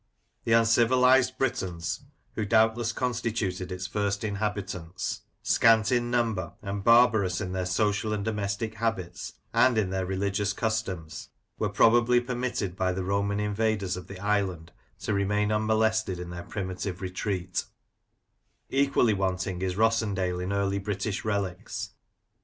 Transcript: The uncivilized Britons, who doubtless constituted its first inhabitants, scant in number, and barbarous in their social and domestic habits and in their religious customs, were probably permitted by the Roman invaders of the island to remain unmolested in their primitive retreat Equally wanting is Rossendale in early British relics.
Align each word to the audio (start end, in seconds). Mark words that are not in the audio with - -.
The 0.45 0.53
uncivilized 0.53 1.37
Britons, 1.37 2.05
who 2.33 2.43
doubtless 2.43 2.91
constituted 2.91 3.71
its 3.71 3.85
first 3.85 4.23
inhabitants, 4.23 5.21
scant 5.43 5.91
in 5.91 6.09
number, 6.09 6.53
and 6.63 6.83
barbarous 6.83 7.39
in 7.39 7.51
their 7.51 7.67
social 7.67 8.11
and 8.11 8.25
domestic 8.25 8.73
habits 8.73 9.33
and 9.53 9.77
in 9.77 9.91
their 9.91 10.07
religious 10.07 10.53
customs, 10.53 11.29
were 11.59 11.69
probably 11.69 12.19
permitted 12.19 12.75
by 12.75 12.93
the 12.93 13.03
Roman 13.03 13.39
invaders 13.39 13.95
of 13.95 14.07
the 14.07 14.17
island 14.17 14.71
to 15.01 15.13
remain 15.13 15.51
unmolested 15.51 16.17
in 16.19 16.31
their 16.31 16.41
primitive 16.45 16.99
retreat 16.99 17.65
Equally 18.71 19.13
wanting 19.13 19.61
is 19.61 19.75
Rossendale 19.75 20.41
in 20.41 20.51
early 20.51 20.79
British 20.79 21.23
relics. 21.23 21.91